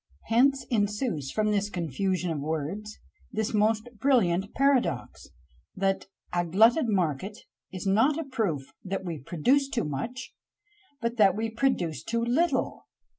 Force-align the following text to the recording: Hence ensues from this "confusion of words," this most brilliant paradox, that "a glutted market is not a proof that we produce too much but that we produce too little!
Hence 0.29 0.65
ensues 0.71 1.29
from 1.29 1.51
this 1.51 1.69
"confusion 1.69 2.31
of 2.31 2.39
words," 2.39 2.97
this 3.31 3.53
most 3.53 3.87
brilliant 3.99 4.51
paradox, 4.55 5.27
that 5.75 6.07
"a 6.33 6.43
glutted 6.43 6.87
market 6.89 7.37
is 7.71 7.85
not 7.85 8.17
a 8.17 8.23
proof 8.23 8.73
that 8.83 9.05
we 9.05 9.19
produce 9.19 9.69
too 9.69 9.83
much 9.83 10.33
but 11.01 11.17
that 11.17 11.35
we 11.35 11.51
produce 11.51 12.03
too 12.03 12.25
little! 12.25 12.87